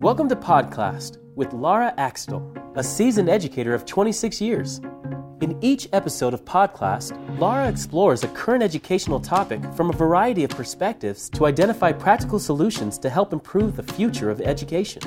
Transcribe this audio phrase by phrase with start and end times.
[0.00, 4.78] Welcome to Podclassed with Lara Axtell, a seasoned educator of 26 years.
[5.40, 10.50] In each episode of Podclassed, Lara explores a current educational topic from a variety of
[10.50, 15.02] perspectives to identify practical solutions to help improve the future of education.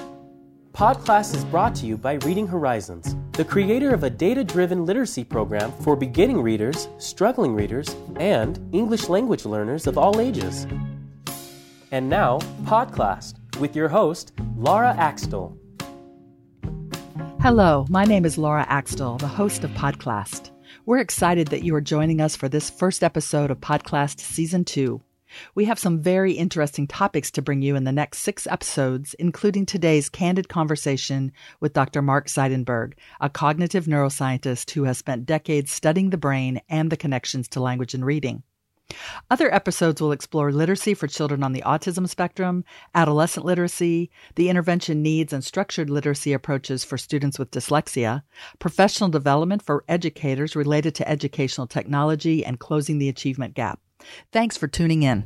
[0.74, 5.24] Podclass is brought to you by Reading Horizons, the creator of a data driven literacy
[5.24, 10.68] program for beginning readers, struggling readers, and English language learners of all ages.
[11.92, 15.58] And now, Podclassed with your host, Laura Axtell.
[17.42, 20.52] Hello, my name is Laura Axtell, the host of Podclassed.
[20.86, 25.02] We're excited that you are joining us for this first episode of Podclassed Season 2.
[25.56, 29.66] We have some very interesting topics to bring you in the next six episodes, including
[29.66, 32.02] today's candid conversation with Dr.
[32.02, 37.48] Mark Seidenberg, a cognitive neuroscientist who has spent decades studying the brain and the connections
[37.50, 38.44] to language and reading.
[39.30, 42.64] Other episodes will explore literacy for children on the autism spectrum,
[42.94, 48.24] adolescent literacy, the intervention needs and structured literacy approaches for students with dyslexia,
[48.60, 53.80] professional development for educators related to educational technology, and closing the achievement gap.
[54.32, 55.26] Thanks for tuning in.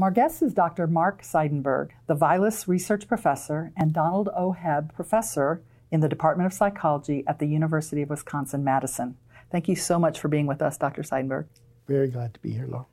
[0.00, 0.86] Our guest is Dr.
[0.86, 4.54] Mark Seidenberg, the Vilas Research Professor and Donald O.
[4.56, 5.60] Hebb Professor
[5.90, 9.16] in the Department of Psychology at the University of Wisconsin Madison.
[9.50, 11.02] Thank you so much for being with us, Dr.
[11.02, 11.46] Seidenberg.
[11.88, 12.84] Very glad to be here, Laura.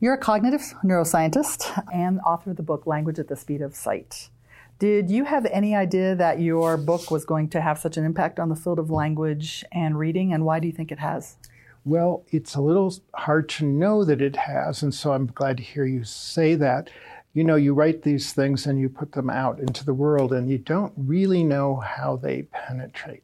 [0.00, 4.30] You're a cognitive neuroscientist and author of the book Language at the Speed of Sight.
[4.78, 8.40] Did you have any idea that your book was going to have such an impact
[8.40, 11.36] on the field of language and reading, and why do you think it has?
[11.84, 15.62] Well, it's a little hard to know that it has, and so I'm glad to
[15.62, 16.90] hear you say that.
[17.32, 20.48] You know, you write these things and you put them out into the world, and
[20.50, 23.22] you don't really know how they penetrate.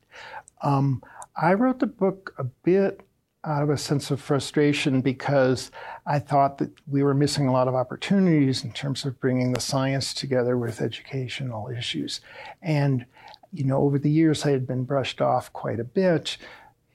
[0.63, 1.03] Um,
[1.37, 3.01] I wrote the book a bit
[3.45, 5.71] out of a sense of frustration because
[6.07, 9.61] I thought that we were missing a lot of opportunities in terms of bringing the
[9.61, 12.21] science together with educational issues.
[12.61, 13.05] And,
[13.53, 16.37] you know, over the years, I had been brushed off quite a bit.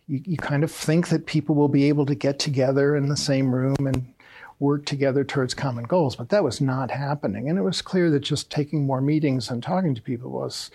[0.08, 3.18] You, you kind of think that people will be able to get together in the
[3.18, 4.14] same room and
[4.60, 7.50] work together towards common goals, but that was not happening.
[7.50, 10.72] And it was clear that just taking more meetings and talking to people was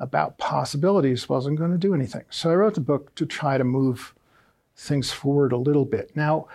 [0.00, 2.24] about possibilities wasn't going to do anything.
[2.30, 4.14] So I wrote the book to try to move
[4.80, 6.14] things forward a little bit.
[6.16, 6.48] Now,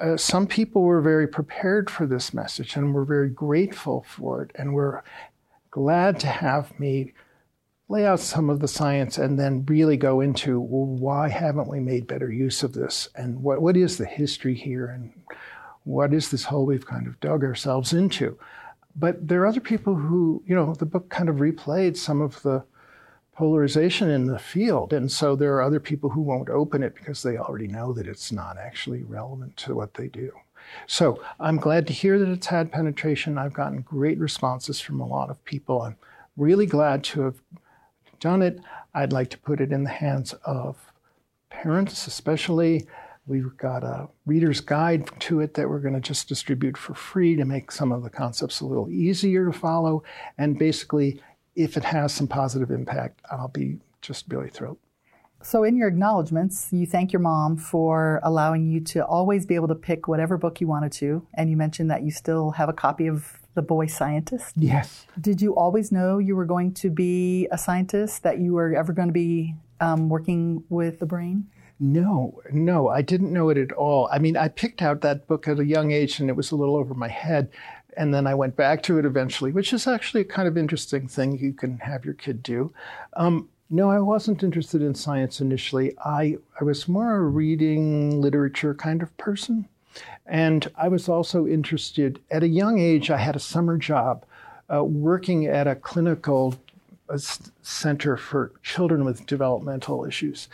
[0.00, 4.50] uh, some people were very prepared for this message and were very grateful for it
[4.54, 5.04] and were
[5.70, 7.12] glad to have me
[7.88, 11.78] lay out some of the science and then really go into well, why haven't we
[11.78, 13.08] made better use of this?
[13.14, 14.86] And what, what is the history here?
[14.86, 15.12] And
[15.84, 18.38] what is this hole we've kind of dug ourselves into?
[18.94, 22.40] But there are other people who you know the book kind of replayed some of
[22.42, 22.64] the
[23.34, 24.92] polarization in the field.
[24.92, 28.06] And so there are other people who won't open it because they already know that
[28.06, 30.32] it's not actually relevant to what they do.
[30.86, 33.38] So I'm glad to hear that it's had penetration.
[33.38, 35.82] I've gotten great responses from a lot of people.
[35.82, 35.96] I'm
[36.36, 37.36] really glad to have
[38.20, 38.60] done it.
[38.94, 40.92] I'd like to put it in the hands of
[41.50, 42.86] parents, especially.
[43.26, 47.36] We've got a reader's guide to it that we're going to just distribute for free
[47.36, 50.02] to make some of the concepts a little easier to follow.
[50.38, 51.20] And basically,
[51.54, 54.78] if it has some positive impact, I'll be just really thrilled.
[55.44, 59.68] So, in your acknowledgments, you thank your mom for allowing you to always be able
[59.68, 61.26] to pick whatever book you wanted to.
[61.34, 64.54] And you mentioned that you still have a copy of The Boy Scientist.
[64.56, 65.06] Yes.
[65.20, 68.92] Did you always know you were going to be a scientist, that you were ever
[68.92, 71.48] going to be um, working with the brain?
[71.80, 74.08] No, no, I didn't know it at all.
[74.12, 76.56] I mean, I picked out that book at a young age and it was a
[76.56, 77.50] little over my head
[77.96, 81.08] and then I went back to it eventually, which is actually a kind of interesting
[81.08, 82.72] thing you can have your kid do.
[83.14, 85.96] Um, no, I wasn't interested in science initially.
[86.04, 89.66] I, I was more a reading literature kind of person.
[90.26, 94.24] And I was also interested, at a young age, I had a summer job
[94.72, 96.54] uh, working at a clinical
[97.08, 97.18] uh,
[97.62, 100.48] center for children with developmental issues.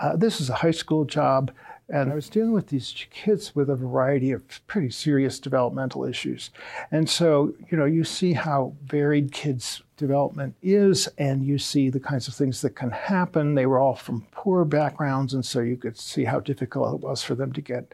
[0.00, 1.50] Uh, this is a high school job.
[1.88, 6.50] And I was dealing with these kids with a variety of pretty serious developmental issues.
[6.90, 12.00] And so, you know, you see how varied kids' development is, and you see the
[12.00, 13.54] kinds of things that can happen.
[13.54, 17.22] They were all from poor backgrounds, and so you could see how difficult it was
[17.22, 17.92] for them to get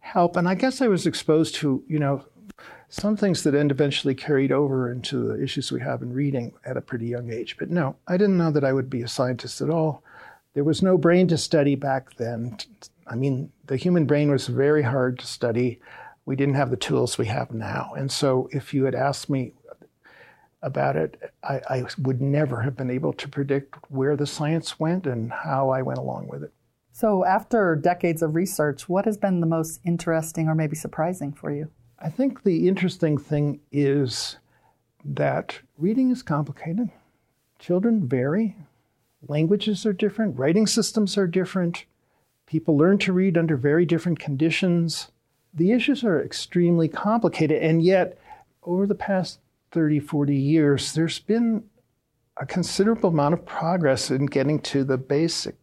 [0.00, 0.36] help.
[0.36, 2.24] And I guess I was exposed to, you know,
[2.88, 6.76] some things that end eventually carried over into the issues we have in reading at
[6.76, 7.56] a pretty young age.
[7.58, 10.04] But no, I didn't know that I would be a scientist at all.
[10.54, 12.58] There was no brain to study back then.
[13.06, 15.80] I mean, the human brain was very hard to study.
[16.24, 17.92] We didn't have the tools we have now.
[17.96, 19.54] And so if you had asked me
[20.62, 25.06] about it, I, I, would never have been able to predict where the science went
[25.06, 26.52] and how I went along with it.
[26.92, 31.50] So, after decades of research, what has been the most interesting or maybe surprising for
[31.50, 31.68] you?
[31.98, 34.36] I think the interesting thing is
[35.04, 36.90] that reading is complicated.
[37.58, 38.56] Children vary,
[39.28, 41.84] languages are different, writing systems are different,
[42.46, 45.08] people learn to read under very different conditions.
[45.54, 48.18] The issues are extremely complicated, and yet,
[48.62, 49.38] over the past
[49.72, 51.64] 30, 40 years, there's been
[52.36, 55.56] a considerable amount of progress in getting to the basic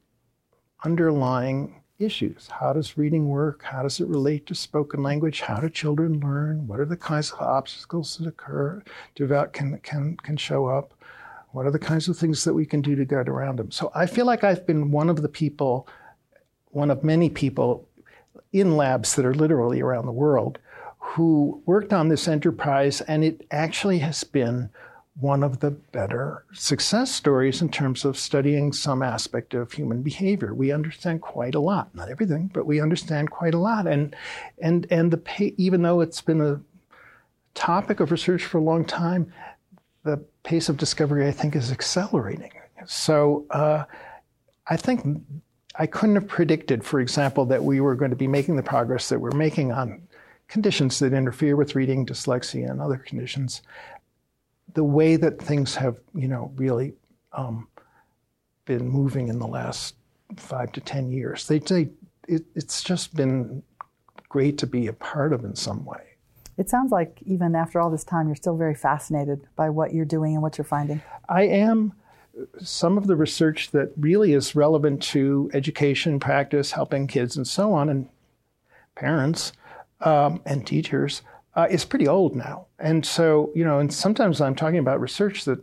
[0.84, 2.48] underlying issues.
[2.48, 3.64] How does reading work?
[3.64, 5.42] How does it relate to spoken language?
[5.42, 6.68] How do children learn?
[6.68, 8.82] What are the kinds of obstacles that occur,
[9.16, 10.94] develop, can, can, can show up?
[11.52, 13.72] What are the kinds of things that we can do to get around them?
[13.72, 15.88] So I feel like I've been one of the people,
[16.68, 17.88] one of many people
[18.54, 20.60] in labs that are literally around the world
[21.00, 24.70] who worked on this enterprise, and it actually has been
[25.20, 30.54] one of the better success stories in terms of studying some aspect of human behavior.
[30.54, 33.86] We understand quite a lot, not everything, but we understand quite a lot.
[33.86, 34.16] And
[34.60, 36.62] and and the even though it's been a
[37.54, 39.34] topic of research for a long time,
[40.44, 42.52] pace of discovery I think is accelerating.
[42.86, 43.84] So uh,
[44.68, 45.22] I think
[45.76, 49.10] I couldn't have predicted, for example, that we were going to be making the progress
[49.10, 50.02] that we're making on
[50.48, 53.62] conditions that interfere with reading, dyslexia, and other conditions
[54.74, 56.94] the way that things have, you know, really
[57.34, 57.68] um,
[58.66, 59.96] been moving in the last
[60.36, 61.48] five to ten years.
[61.48, 61.90] They say
[62.28, 63.64] it, it's just been
[64.30, 66.09] great to be a part of in some way.
[66.60, 70.04] It sounds like even after all this time, you're still very fascinated by what you're
[70.04, 71.02] doing and what you're finding.
[71.30, 71.94] I am.
[72.62, 77.72] Some of the research that really is relevant to education, practice, helping kids, and so
[77.74, 78.10] on, and
[78.96, 79.54] parents
[80.02, 81.22] um, and teachers
[81.56, 82.66] uh, is pretty old now.
[82.78, 85.60] And so, you know, and sometimes I'm talking about research that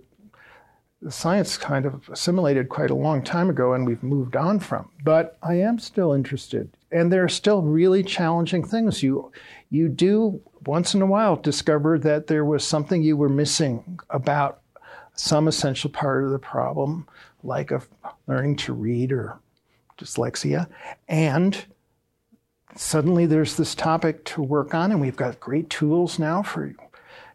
[1.09, 4.91] science kind of assimilated quite a long time ago and we've moved on from.
[5.05, 6.71] But I am still interested.
[6.91, 9.03] And there are still really challenging things.
[9.03, 9.31] You,
[9.71, 14.61] you do once in a while discover that there was something you were missing about
[15.15, 17.07] some essential part of the problem,
[17.43, 17.89] like of
[18.27, 19.39] learning to read or
[19.99, 20.69] dyslexia.
[21.09, 21.65] And
[22.75, 26.75] suddenly there's this topic to work on, and we've got great tools now for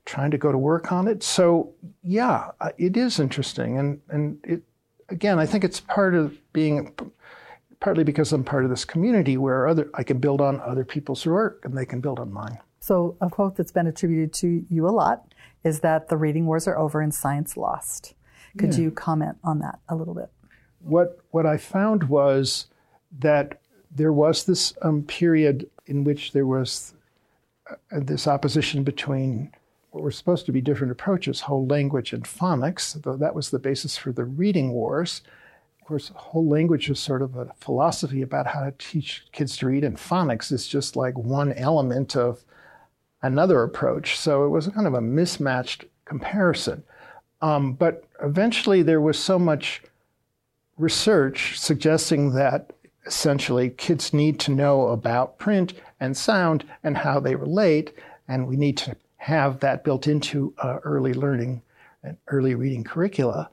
[0.05, 1.23] trying to go to work on it.
[1.23, 4.63] So yeah, uh, it is interesting, and and it
[5.09, 6.95] again, I think it's part of being
[7.79, 11.25] partly because I'm part of this community where other I can build on other people's
[11.25, 12.57] work and they can build on mine.
[12.79, 15.33] So a quote that's been attributed to you a lot
[15.63, 18.15] is that the reading wars are over and science lost.
[18.57, 18.81] Could yeah.
[18.81, 20.31] you comment on that a little bit?
[20.79, 22.67] What what I found was
[23.19, 23.61] that
[23.93, 26.93] there was this um, period in which there was
[27.69, 29.51] uh, this opposition between
[29.91, 33.97] were supposed to be different approaches, whole language and phonics, though that was the basis
[33.97, 35.21] for the reading wars.
[35.81, 39.67] Of course, whole language is sort of a philosophy about how to teach kids to
[39.67, 42.43] read, and phonics is just like one element of
[43.21, 44.17] another approach.
[44.17, 46.83] So it was kind of a mismatched comparison.
[47.41, 49.81] Um, but eventually, there was so much
[50.77, 52.71] research suggesting that
[53.05, 57.93] essentially kids need to know about print and sound and how they relate,
[58.27, 61.61] and we need to have that built into uh, early learning
[62.03, 63.47] and early reading curricula.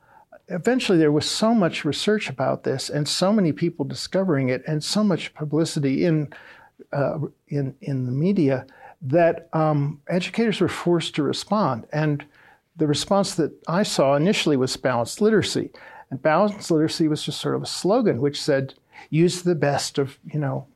[0.48, 4.82] Eventually, there was so much research about this, and so many people discovering it, and
[4.82, 6.32] so much publicity in
[6.90, 7.18] uh,
[7.48, 8.66] in in the media
[9.02, 11.86] that um, educators were forced to respond.
[11.92, 12.24] And
[12.78, 15.68] the response that I saw initially was balanced literacy,
[16.10, 18.72] and balanced literacy was just sort of a slogan which said
[19.10, 20.66] use the best of, you know,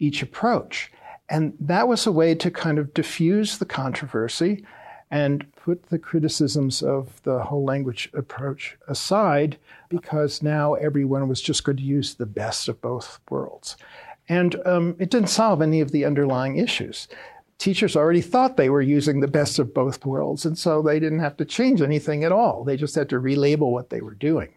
[0.00, 0.90] each approach.
[1.28, 4.64] And that was a way to kind of diffuse the controversy
[5.10, 9.56] and put the criticisms of the whole language approach aside
[9.88, 13.76] because now everyone was just going to use the best of both worlds.
[14.28, 17.08] And um, it didn't solve any of the underlying issues.
[17.58, 21.20] Teachers already thought they were using the best of both worlds, and so they didn't
[21.20, 22.64] have to change anything at all.
[22.64, 24.52] They just had to relabel what they were doing.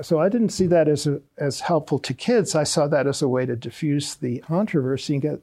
[0.00, 2.54] So I didn't see that as a, as helpful to kids.
[2.54, 5.42] I saw that as a way to diffuse the controversy and get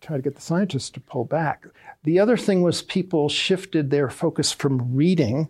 [0.00, 1.66] try to get the scientists to pull back.
[2.04, 5.48] The other thing was people shifted their focus from reading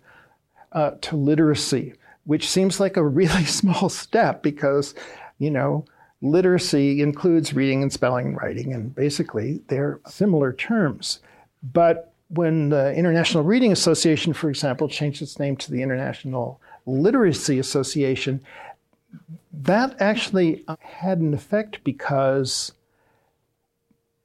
[0.72, 4.94] uh, to literacy, which seems like a really small step because,
[5.38, 5.84] you know,
[6.20, 11.20] literacy includes reading and spelling and writing, and basically they're similar terms.
[11.62, 17.58] But when the International Reading Association, for example, changed its name to the International Literacy
[17.58, 18.40] Association,
[19.52, 22.72] that actually had an effect because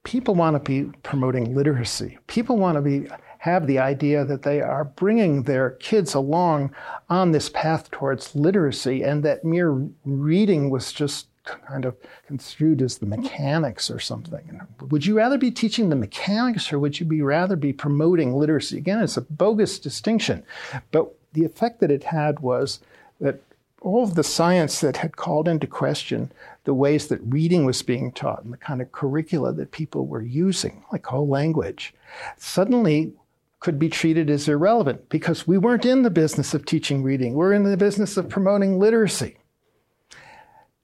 [0.03, 2.17] people want to be promoting literacy.
[2.27, 3.07] People want to be
[3.39, 6.73] have the idea that they are bringing their kids along
[7.09, 11.93] on this path towards literacy and that mere reading was just kind of
[12.25, 14.61] construed as the mechanics or something.
[14.89, 18.77] Would you rather be teaching the mechanics or would you be rather be promoting literacy?
[18.77, 20.45] Again, it's a bogus distinction.
[20.91, 22.79] But the effect that it had was
[23.19, 23.41] that
[23.83, 26.31] all of the science that had called into question
[26.63, 30.21] the ways that reading was being taught and the kind of curricula that people were
[30.21, 31.93] using, like whole language,
[32.37, 33.13] suddenly
[33.59, 37.33] could be treated as irrelevant because we weren't in the business of teaching reading.
[37.33, 39.37] We're in the business of promoting literacy.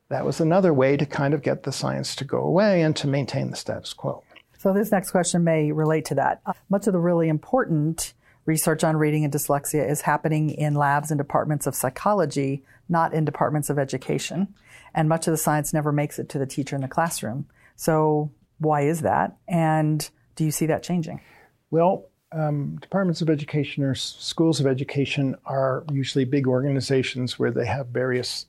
[0.10, 3.08] That was another way to kind of get the science to go away and to
[3.08, 4.24] maintain the status quo.
[4.58, 6.42] So, this next question may relate to that.
[6.70, 8.14] Much of the really important
[8.50, 13.24] research on reading and dyslexia is happening in labs and departments of psychology, not in
[13.24, 14.56] departments of education.
[14.96, 17.46] And much of the science never makes it to the teacher in the classroom.
[17.76, 19.38] So, why is that?
[19.48, 21.22] And do you see that changing?
[21.70, 27.68] Well, um, departments of education or schools of education are usually big organizations where they
[27.68, 28.48] have various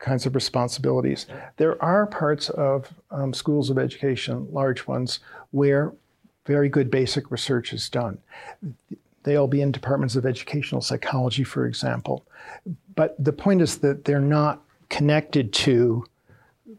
[0.00, 1.26] kinds of responsibilities.
[1.58, 5.20] There are parts of um, schools of education, large ones,
[5.52, 5.92] where
[6.44, 8.18] very good basic research is done.
[9.28, 12.24] They'll be in departments of educational psychology, for example.
[12.94, 16.06] But the point is that they're not connected to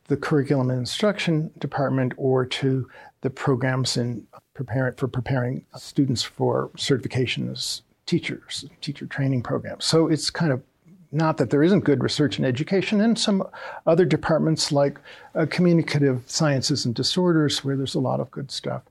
[0.07, 2.89] the curriculum and instruction department or to
[3.21, 4.25] the programs in
[4.55, 9.85] preparing for preparing students for certification as teachers, teacher training programs.
[9.85, 10.63] So it's kind of
[11.11, 13.47] not that there isn't good research in education and some
[13.85, 14.99] other departments like
[15.35, 18.81] uh, communicative sciences and disorders where there's a lot of good stuff.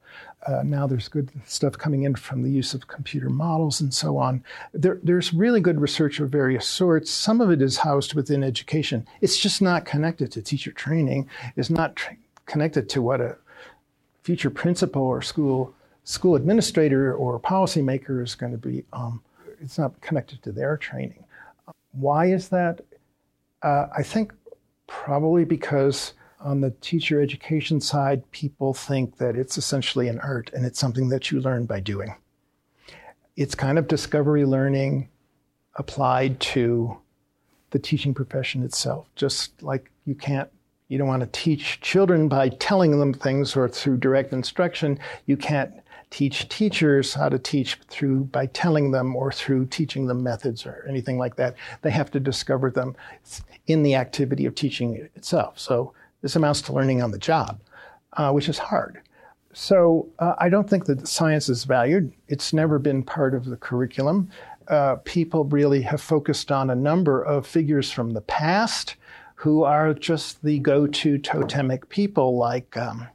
[0.47, 4.17] Uh, now there's good stuff coming in from the use of computer models and so
[4.17, 4.43] on.
[4.73, 7.11] There, there's really good research of various sorts.
[7.11, 9.07] Some of it is housed within education.
[9.21, 11.29] It's just not connected to teacher training.
[11.57, 12.17] It's not tra-
[12.47, 13.37] connected to what a
[14.23, 18.85] future principal or school school administrator or policymaker is going to be.
[18.95, 19.21] Um,
[19.61, 21.25] it's not connected to their training.
[21.93, 22.81] Why is that?
[23.63, 24.33] Uh, I think
[24.87, 30.65] probably because on the teacher education side, people think that it's essentially an art and
[30.65, 32.15] it's something that you learn by doing.
[33.37, 35.09] It's kind of discovery learning
[35.77, 36.97] applied to
[37.71, 39.07] the teaching profession itself.
[39.15, 40.49] Just like you can't,
[40.89, 44.99] you don't want to teach children by telling them things or through direct instruction.
[45.27, 45.73] You can't
[46.11, 50.87] teach teachers how to teach through by telling them or through teaching them methods or
[50.89, 51.55] anything like that.
[51.83, 52.97] They have to discover them
[53.67, 55.59] in the activity of teaching itself.
[55.59, 57.61] So this amounts to learning on the job,
[58.15, 59.01] uh, which is hard.
[59.53, 62.13] So uh, I don't think that science is valued.
[62.29, 64.31] It's never been part of the curriculum.
[64.69, 68.97] Uh, people really have focused on a number of figures from the past
[69.37, 73.09] who are just the go-to totemic people like um,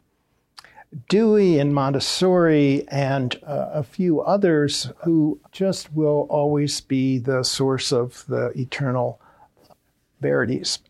[1.10, 7.92] Dewey and Montessori and uh, a few others who just will always be the source
[7.92, 9.20] of the eternal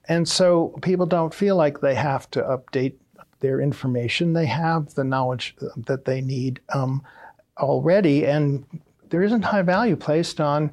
[0.08, 2.94] And so people don't feel like they have to update
[3.40, 4.34] their information.
[4.34, 7.04] They have the knowledge that they need um,
[7.58, 8.66] already, and
[9.10, 10.72] there isn't high value placed on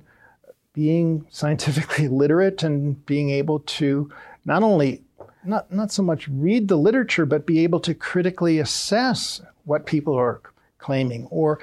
[0.73, 4.11] being scientifically literate and being able to
[4.45, 5.03] not only
[5.45, 10.15] not, not so much read the literature, but be able to critically assess what people
[10.15, 10.41] are
[10.79, 11.59] claiming or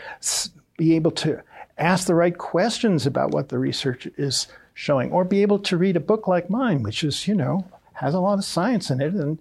[0.78, 1.42] be able to
[1.78, 5.96] ask the right questions about what the research is showing or be able to read
[5.96, 9.12] a book like mine, which is, you know, has a lot of science in it
[9.12, 9.40] and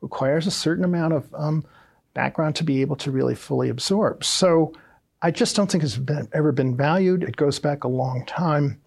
[0.00, 1.62] requires a certain amount of um,
[2.14, 4.24] background to be able to really fully absorb.
[4.24, 4.72] So
[5.20, 7.24] I just don't think it's been, ever been valued.
[7.24, 8.80] It goes back a long time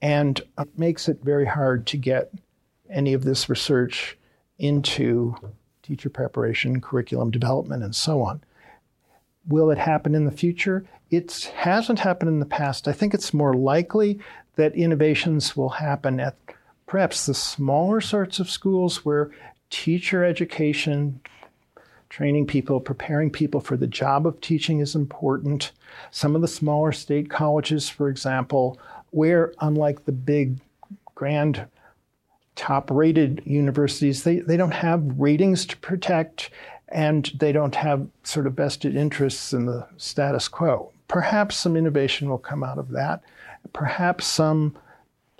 [0.00, 2.32] and it makes it very hard to get
[2.90, 4.18] any of this research
[4.58, 5.36] into
[5.84, 8.42] teacher preparation, curriculum development, and so on.
[9.46, 10.84] Will it happen in the future?
[11.12, 12.88] It hasn't happened in the past.
[12.88, 14.18] I think it's more likely
[14.56, 16.36] that innovations will happen at
[16.86, 19.30] perhaps the smaller sorts of schools where
[19.70, 21.20] teacher education,
[22.10, 25.72] training people, preparing people for the job of teaching is important.
[26.10, 28.78] Some of the smaller state colleges, for example,
[29.10, 30.58] where unlike the big
[31.14, 31.66] grand
[32.54, 36.50] top rated universities, they, they don't have ratings to protect
[36.88, 40.92] and they don't have sort of vested interests in the status quo.
[41.08, 43.22] Perhaps some innovation will come out of that.
[43.72, 44.76] Perhaps some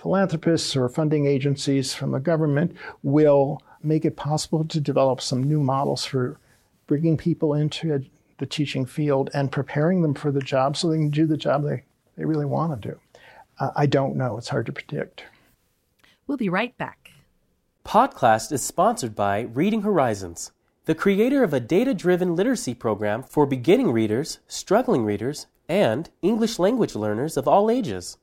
[0.01, 5.61] philanthropists or funding agencies from the government will make it possible to develop some new
[5.61, 6.39] models for
[6.87, 8.05] bringing people into
[8.39, 11.65] the teaching field and preparing them for the job so they can do the job
[11.65, 11.85] they,
[12.17, 12.99] they really want to do.
[13.61, 14.39] Uh, I don't know.
[14.39, 15.25] It's hard to predict.
[16.27, 17.11] We'll be right back.
[17.85, 20.53] Podcast is sponsored by Reading Horizons,
[20.85, 26.59] the creator of a data driven literacy program for beginning readers, struggling readers, and English
[26.59, 28.19] language learners of all ages.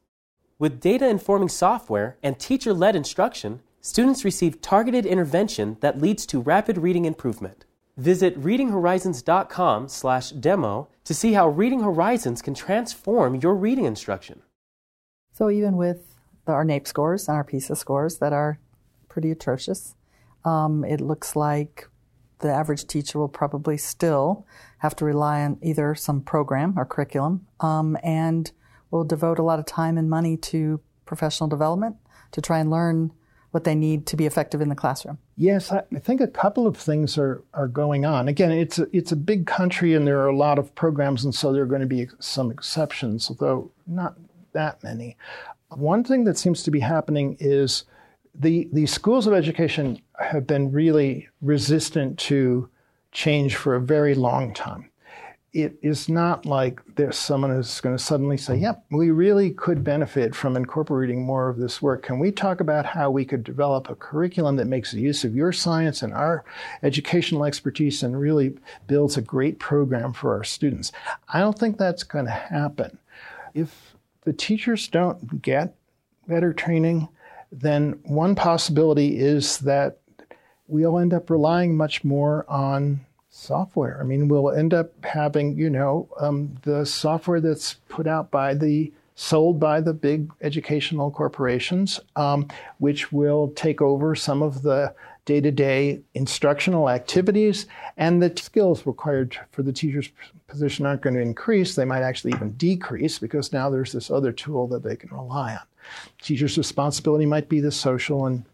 [0.59, 6.39] With data informing software and teacher led instruction, students receive targeted intervention that leads to
[6.39, 7.65] rapid reading improvement.
[7.97, 14.43] Visit readinghorizons.com/demo to see how Reading Horizons can transform your reading instruction.
[15.33, 18.59] So even with our NAEP scores and our PISA scores that are
[19.07, 19.95] pretty atrocious,
[20.45, 21.89] um, it looks like
[22.39, 24.45] the average teacher will probably still
[24.79, 28.51] have to rely on either some program or curriculum um, and
[28.91, 31.95] will devote a lot of time and money to professional development
[32.31, 33.11] to try and learn
[33.51, 35.17] what they need to be effective in the classroom.
[35.35, 38.27] Yes, I think a couple of things are, are going on.
[38.27, 41.33] Again, it's a, it's a big country and there are a lot of programs, and
[41.33, 44.17] so there are going to be some exceptions, although not
[44.53, 45.17] that many.
[45.69, 47.85] One thing that seems to be happening is
[48.35, 52.69] the, the schools of education have been really resistant to
[53.11, 54.89] change for a very long time.
[55.51, 59.83] It is not like there's someone who's going to suddenly say, yep, we really could
[59.83, 62.03] benefit from incorporating more of this work.
[62.03, 65.51] Can we talk about how we could develop a curriculum that makes use of your
[65.51, 66.45] science and our
[66.83, 70.91] educational expertise and really builds a great program for our students?
[71.33, 72.99] I don't think that's going to happen.
[73.55, 73.95] If
[74.25, 75.73] the teachers don't get
[76.27, 77.09] better training,
[77.51, 79.99] then one possibility is that
[80.67, 83.99] we'll end up relying much more on software.
[83.99, 88.53] I mean, we'll end up having, you know, um, the software that's put out by
[88.53, 94.93] the sold by the big educational corporations, um, which will take over some of the
[95.25, 100.09] day to day instructional activities, and the skills required for the teacher's
[100.47, 101.75] position aren't going to increase.
[101.75, 105.53] They might actually even decrease because now there's this other tool that they can rely
[105.53, 105.61] on.
[106.21, 108.45] Teacher's responsibility might be the social and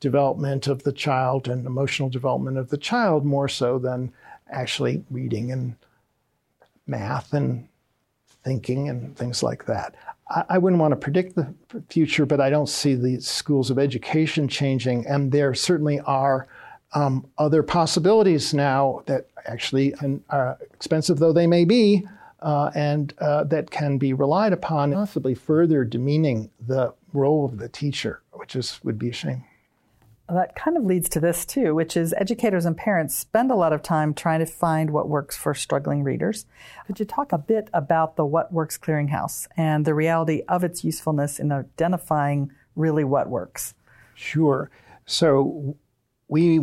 [0.00, 4.12] development of the child and emotional development of the child more so than
[4.50, 5.76] actually reading and
[6.86, 7.68] math and
[8.42, 9.94] thinking and things like that.
[10.30, 11.54] I, I wouldn't want to predict the
[11.88, 16.48] future, but I don't see the schools of education changing, and there certainly are.
[16.92, 22.04] Um, other possibilities now that actually, and, uh, expensive though they may be,
[22.42, 27.68] uh, and uh, that can be relied upon, possibly further demeaning the role of the
[27.68, 29.44] teacher, which is would be a shame.
[30.28, 33.72] That kind of leads to this too, which is educators and parents spend a lot
[33.72, 36.46] of time trying to find what works for struggling readers.
[36.86, 40.84] Could you talk a bit about the What Works Clearinghouse and the reality of its
[40.84, 43.74] usefulness in identifying really what works?
[44.14, 44.70] Sure.
[45.04, 45.76] So
[46.28, 46.60] we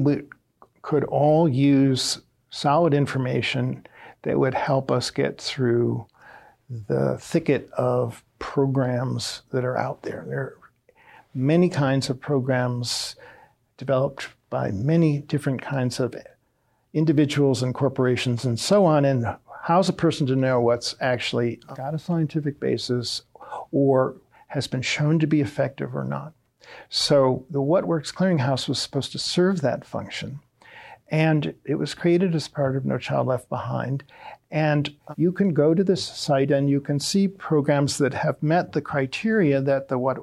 [0.81, 3.85] could all use solid information
[4.23, 6.05] that would help us get through
[6.69, 10.25] the thicket of programs that are out there.
[10.27, 10.57] There are
[11.33, 13.15] many kinds of programs
[13.77, 16.15] developed by many different kinds of
[16.93, 19.05] individuals and corporations and so on.
[19.05, 19.25] And
[19.63, 23.23] how's a person to know what's actually got a scientific basis
[23.71, 24.15] or
[24.47, 26.33] has been shown to be effective or not?
[26.89, 30.39] So the What Works Clearinghouse was supposed to serve that function.
[31.09, 34.03] And it was created as part of No Child Left Behind.
[34.51, 38.71] And you can go to this site and you can see programs that have met
[38.71, 40.19] the criteria that the What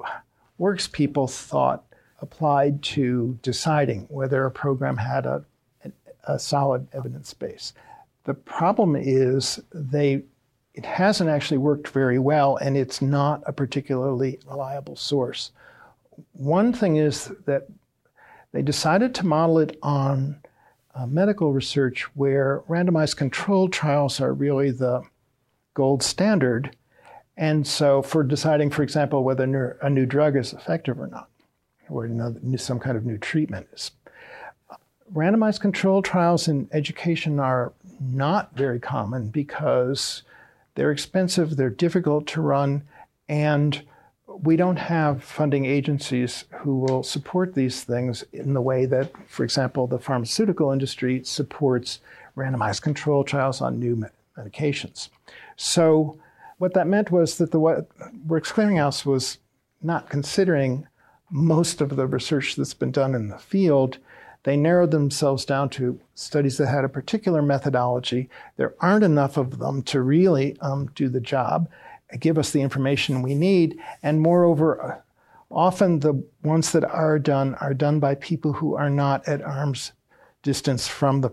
[0.57, 1.83] Works people thought
[2.19, 5.43] applied to deciding whether a program had a,
[6.23, 7.73] a solid evidence base.
[8.23, 10.23] The problem is they
[10.73, 15.51] it hasn't actually worked very well and it's not a particularly reliable source.
[16.33, 17.67] One thing is that
[18.51, 20.37] they decided to model it on
[20.95, 25.01] uh, medical research where randomized controlled trials are really the
[25.73, 26.75] gold standard.
[27.37, 31.29] And so, for deciding, for example, whether a new drug is effective or not,
[31.89, 32.07] or
[32.55, 33.91] some kind of new treatment is.
[35.13, 40.23] Randomized controlled trials in education are not very common because
[40.75, 42.83] they're expensive, they're difficult to run,
[43.27, 43.83] and
[44.43, 49.43] we don't have funding agencies who will support these things in the way that, for
[49.43, 51.99] example, the pharmaceutical industry supports
[52.35, 54.05] randomized control trials on new
[54.37, 55.09] medications.
[55.55, 56.17] So,
[56.57, 59.39] what that meant was that the Works Clearinghouse was
[59.81, 60.87] not considering
[61.29, 63.97] most of the research that's been done in the field.
[64.43, 68.29] They narrowed themselves down to studies that had a particular methodology.
[68.57, 71.67] There aren't enough of them to really um, do the job
[72.19, 73.79] give us the information we need.
[74.03, 75.03] And moreover,
[75.49, 79.91] often the ones that are done are done by people who are not at arm's
[80.43, 81.31] distance from the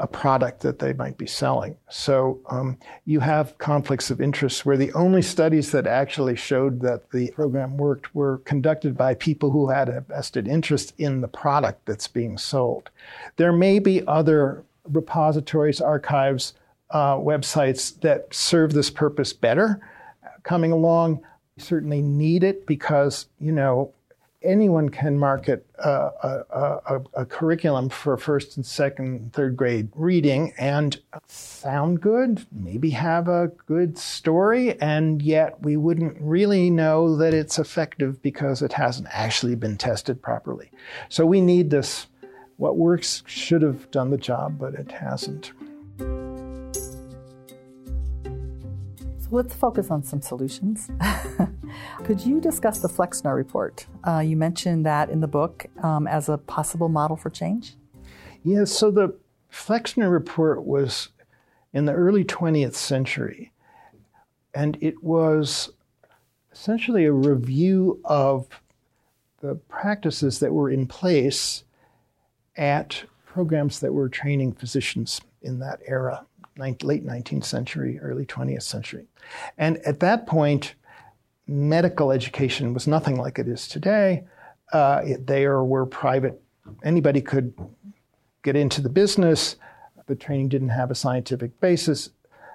[0.00, 1.76] a product that they might be selling.
[1.90, 7.10] So um, you have conflicts of interest where the only studies that actually showed that
[7.10, 11.84] the program worked were conducted by people who had a vested interest in the product
[11.84, 12.88] that's being sold.
[13.36, 16.54] There may be other repositories, archives,
[16.90, 19.80] uh, websites that serve this purpose better
[20.42, 21.22] coming along.
[21.56, 23.92] We certainly need it because, you know,
[24.42, 26.44] anyone can market a, a,
[26.86, 33.28] a, a, curriculum for first and second, third grade reading and sound good, maybe have
[33.28, 39.08] a good story, and yet we wouldn't really know that it's effective because it hasn't
[39.10, 40.70] actually been tested properly.
[41.08, 42.06] So we need this.
[42.56, 45.52] What works should have done the job, but it hasn't.
[49.30, 50.90] Let's focus on some solutions.
[52.04, 53.86] Could you discuss the Flexner report?
[54.06, 57.74] Uh, you mentioned that in the book um, as a possible model for change.
[58.42, 59.16] Yes, so the
[59.50, 61.08] Flexner report was
[61.72, 63.52] in the early 20th century,
[64.54, 65.70] and it was
[66.52, 68.48] essentially a review of
[69.40, 71.64] the practices that were in place
[72.56, 76.26] at programs that were training physicians in that era
[76.60, 79.06] late 19th century, early 20th century.
[79.58, 80.74] And at that point,
[81.46, 84.24] medical education was nothing like it is today.
[84.72, 86.40] Uh, it, there were private,
[86.84, 87.52] anybody could
[88.42, 89.56] get into the business.
[90.06, 92.10] The training didn't have a scientific basis.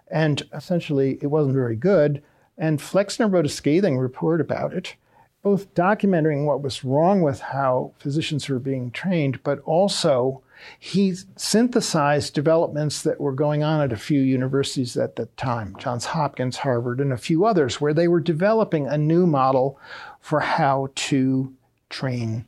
[0.10, 2.24] And essentially, it wasn't very good.
[2.58, 4.96] And Flexner wrote a scathing report about it,
[5.44, 10.42] both documenting what was wrong with how physicians were being trained, but also
[10.80, 16.06] he synthesized developments that were going on at a few universities at the time, Johns
[16.06, 19.80] Hopkins, Harvard, and a few others, where they were developing a new model
[20.20, 21.54] for how to
[21.90, 22.48] train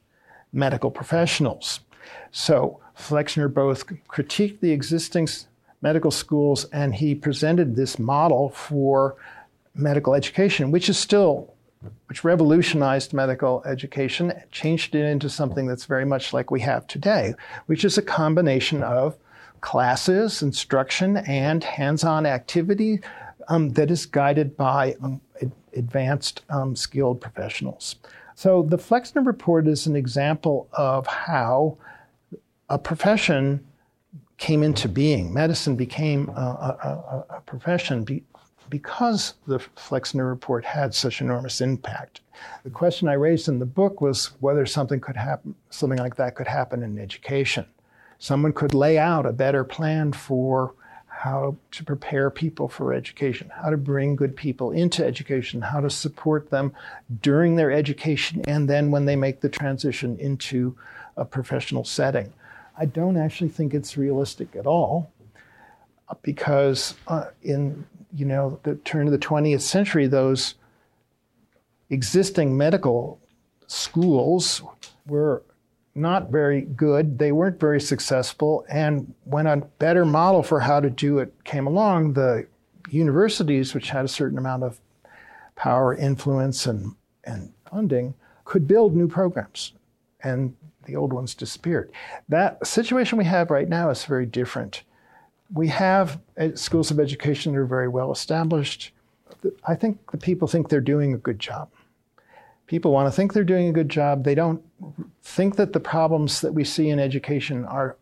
[0.54, 1.82] medical professionals.
[2.32, 5.28] So Flexner both critiqued the existing
[5.82, 9.16] medical schools and he presented this model for
[9.76, 11.54] medical education, which is still
[12.08, 17.34] which revolutionized medical education, changed it into something that's very much like we have today,
[17.68, 19.18] which is a combination of
[19.62, 23.00] classes, instruction, and hands on activity
[23.48, 25.22] um, that is guided by um,
[25.76, 27.96] advanced um, skilled professionals.
[28.36, 31.78] So the Flexner Report is an example of how
[32.70, 33.66] a profession
[34.38, 35.34] came into being.
[35.34, 38.24] Medicine became a, a, a profession be,
[38.70, 42.22] because the Flexner report had such enormous impact.
[42.64, 46.36] The question I raised in the book was whether something could happen, something like that
[46.36, 47.66] could happen in education.
[48.20, 50.74] Someone could lay out a better plan for
[51.08, 55.90] how to prepare people for education, how to bring good people into education, how to
[55.90, 56.72] support them
[57.24, 60.76] during their education, and then when they make the transition into
[61.16, 62.32] a professional setting.
[62.78, 65.12] I don't actually think it's realistic at all
[66.22, 67.84] because uh, in
[68.18, 70.56] you know, the turn of the 20th century, those
[71.92, 73.20] existing medical
[73.68, 74.64] schools
[75.06, 75.44] were
[75.94, 77.20] not very good.
[77.20, 78.66] They weren't very successful.
[78.70, 82.48] And when a better model for how to do it came along, the
[82.90, 84.80] universities, which had a certain amount of
[85.56, 89.74] power, influence, and, and funding, could build new programs.
[90.24, 91.92] And the old ones disappeared.
[92.30, 94.84] That situation we have right now is very different
[95.54, 98.92] we have uh, schools of education that are very well established.
[99.66, 101.70] I think the people think they're doing a good job.
[102.66, 104.24] People want to think they're doing a good job.
[104.24, 104.62] They don't
[105.22, 107.96] think that the problems that we see in education are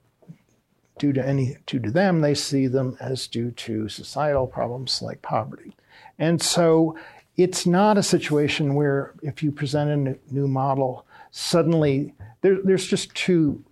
[0.97, 2.21] due to any due to them.
[2.21, 5.75] They see them as due to societal problems like poverty.
[6.17, 6.97] And so
[7.37, 13.13] it's not a situation where if you present a new model, suddenly there, there's just
[13.13, 13.63] too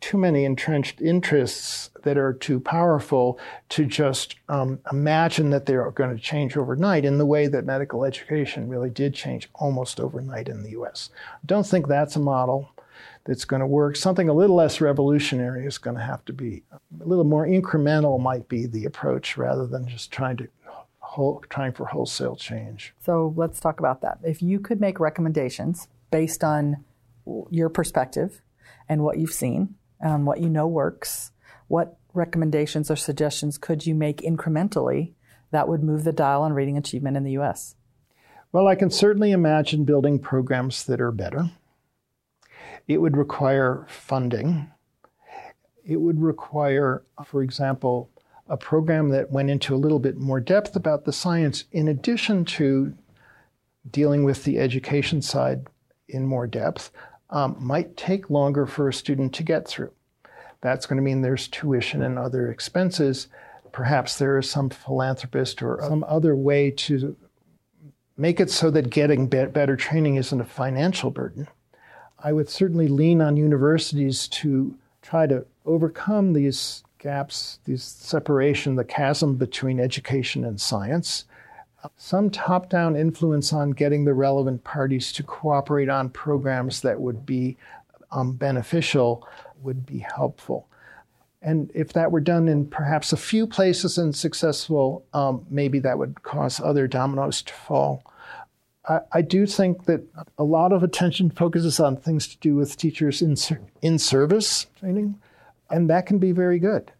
[0.00, 6.14] too many entrenched interests that are too powerful to just um, imagine that they're going
[6.14, 10.62] to change overnight in the way that medical education really did change almost overnight in
[10.62, 11.10] the US.
[11.44, 12.70] Don't think that's a model
[13.24, 13.96] that's going to work.
[13.96, 16.62] Something a little less revolutionary is going to have to be
[17.00, 20.48] a little more incremental, might be the approach rather than just trying to.
[21.02, 22.94] Whole, trying for wholesale change.
[23.00, 24.18] So let's talk about that.
[24.22, 26.84] If you could make recommendations based on
[27.50, 28.42] your perspective
[28.88, 31.32] and what you've seen, on what you know works,
[31.68, 35.12] what recommendations or suggestions could you make incrementally
[35.50, 37.74] that would move the dial on reading achievement in the U.S.?
[38.52, 41.50] Well, I can certainly imagine building programs that are better.
[42.88, 44.70] It would require funding.
[45.84, 48.10] It would require, for example,
[48.48, 52.44] a program that went into a little bit more depth about the science, in addition
[52.44, 52.94] to
[53.88, 55.68] dealing with the education side
[56.08, 56.90] in more depth,
[57.30, 59.92] um, might take longer for a student to get through.
[60.60, 63.28] That's going to mean there's tuition and other expenses.
[63.72, 67.16] Perhaps there is some philanthropist or some other way to
[68.16, 71.48] make it so that getting better training isn't a financial burden.
[72.22, 78.84] I would certainly lean on universities to try to overcome these gaps, these separation, the
[78.84, 81.24] chasm between education and science.
[81.96, 87.24] Some top down influence on getting the relevant parties to cooperate on programs that would
[87.24, 87.56] be
[88.10, 89.26] um, beneficial
[89.62, 90.66] would be helpful.
[91.42, 95.98] And if that were done in perhaps a few places and successful, um, maybe that
[95.98, 98.02] would cause other dominoes to fall.
[98.86, 100.02] I, I, do think that
[100.36, 103.36] a lot of attention focuses on things to do with teachers in,
[103.80, 105.18] in service training,
[105.70, 106.90] and that can be very good.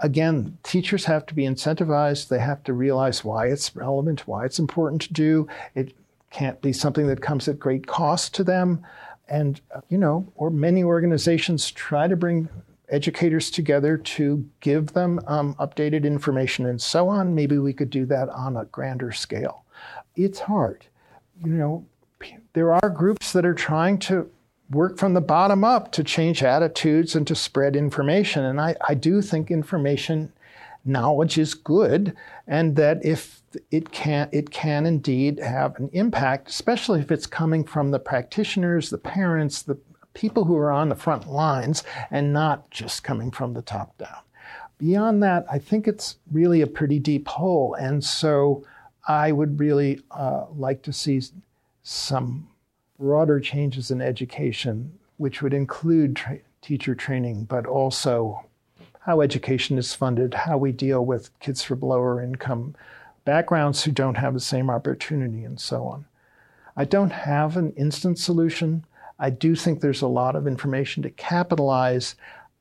[0.00, 2.28] Again, teachers have to be incentivized.
[2.28, 5.48] They have to realize why it's relevant, why it's important to do.
[5.74, 5.94] It
[6.30, 8.84] can't be something that comes at great cost to them.
[9.28, 12.48] And, you know, or many organizations try to bring
[12.88, 17.34] educators together to give them um, updated information and so on.
[17.34, 19.64] Maybe we could do that on a grander scale.
[20.14, 20.86] It's hard.
[21.44, 21.86] You know,
[22.52, 24.30] there are groups that are trying to
[24.70, 28.44] work from the bottom up to change attitudes and to spread information.
[28.44, 30.32] And I, I do think information
[30.84, 37.00] knowledge is good and that if it can it can indeed have an impact especially
[37.00, 39.76] if it's coming from the practitioners the parents the
[40.16, 44.18] people who are on the front lines and not just coming from the top down.
[44.78, 47.74] Beyond that, I think it's really a pretty deep hole.
[47.74, 48.64] And so
[49.06, 51.22] I would really uh, like to see
[51.82, 52.48] some
[52.98, 58.44] broader changes in education, which would include tra- teacher training, but also
[59.00, 62.74] how education is funded, how we deal with kids from lower income
[63.24, 66.06] backgrounds who don't have the same opportunity, and so on.
[66.76, 68.84] I don't have an instant solution.
[69.18, 72.14] I do think there's a lot of information to capitalize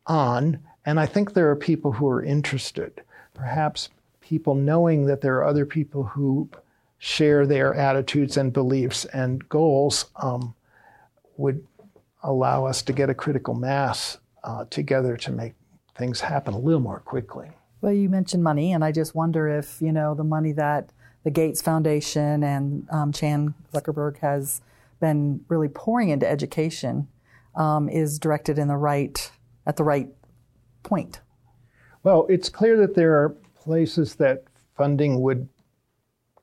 [0.07, 3.01] on, and I think there are people who are interested.
[3.33, 3.89] Perhaps
[4.21, 6.49] people knowing that there are other people who
[6.97, 10.55] share their attitudes and beliefs and goals um,
[11.37, 11.65] would
[12.23, 15.53] allow us to get a critical mass uh, together to make
[15.97, 17.49] things happen a little more quickly.
[17.81, 20.91] Well, you mentioned money, and I just wonder if you know the money that
[21.23, 24.61] the Gates Foundation and um, Chan Zuckerberg has
[24.99, 27.07] been really pouring into education
[27.55, 29.31] um, is directed in the right
[29.65, 30.09] at the right
[30.83, 31.19] point.
[32.03, 34.43] Well, it's clear that there are places that
[34.77, 35.47] funding would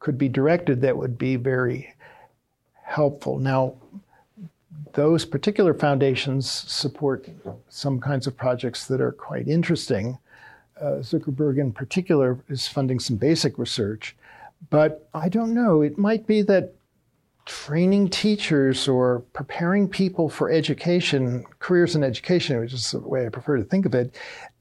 [0.03, 1.95] could be directed that would be very
[2.83, 3.38] helpful.
[3.38, 3.75] Now,
[4.95, 7.29] those particular foundations support
[7.69, 10.19] some kinds of projects that are quite interesting.
[10.79, 14.17] Uh, Zuckerberg, in particular, is funding some basic research.
[14.71, 16.75] But I don't know, it might be that
[17.47, 23.29] training teachers or preparing people for education, careers in education, which is the way I
[23.29, 24.17] prefer to think of it,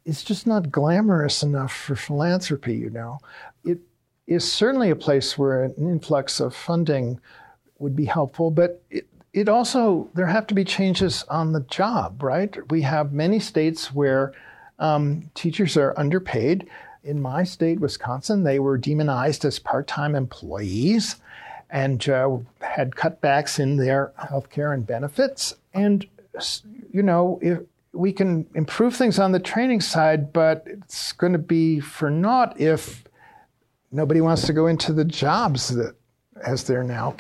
[0.05, 3.17] is just not glamorous enough for philanthropy, you know.
[3.65, 3.79] It
[4.27, 7.19] is certainly a place where an influx of funding
[7.79, 12.21] would be helpful, but it, it also, there have to be changes on the job,
[12.21, 12.55] right?
[12.69, 14.33] We have many states where
[14.79, 16.67] um, teachers are underpaid.
[17.03, 21.15] In my state, Wisconsin, they were demonized as part time employees
[21.69, 25.55] and uh, had cutbacks in their health care and benefits.
[25.73, 26.05] And,
[26.91, 27.59] you know, if
[27.93, 32.59] we can improve things on the training side, but it's going to be for naught
[32.59, 33.03] if
[33.91, 35.95] nobody wants to go into the jobs that,
[36.45, 37.15] as they're now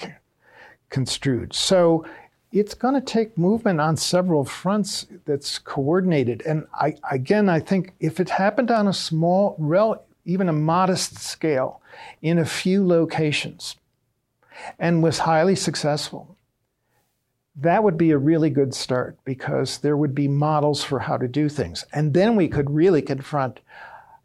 [0.89, 1.53] construed.
[1.53, 2.05] So
[2.51, 6.41] it's going to take movement on several fronts that's coordinated.
[6.45, 11.17] And I, again, I think if it happened on a small, rel, even a modest
[11.19, 11.81] scale,
[12.21, 13.75] in a few locations,
[14.79, 16.37] and was highly successful,
[17.55, 21.27] that would be a really good start because there would be models for how to
[21.27, 21.85] do things.
[21.93, 23.59] And then we could really confront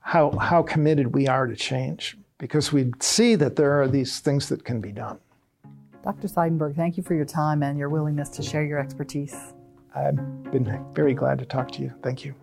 [0.01, 4.49] how, how committed we are to change because we'd see that there are these things
[4.49, 5.19] that can be done.
[6.05, 6.29] Dr.
[6.29, 9.35] Seidenberg, thank you for your time and your willingness to share your expertise.
[9.95, 10.17] I've
[10.53, 11.93] been very glad to talk to you.
[12.03, 12.35] Thank you.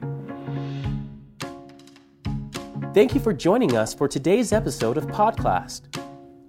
[2.93, 5.99] Thank you for joining us for today's episode of Podclassed.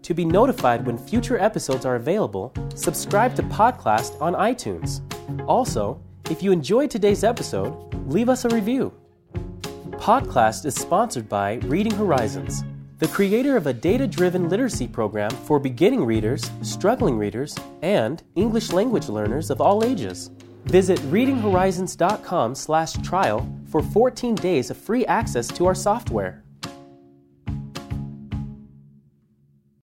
[0.02, 5.00] To be notified when future episodes are available, subscribe to Podclassed on iTunes.
[5.48, 7.72] Also, if you enjoyed today's episode,
[8.12, 8.92] leave us a review.
[9.92, 12.64] Podclassed is sponsored by Reading Horizons,
[13.04, 19.10] the creator of a data-driven literacy program for beginning readers, struggling readers, and English language
[19.10, 20.30] learners of all ages.
[20.64, 26.43] Visit readinghorizons.com/trial for 14 days of free access to our software.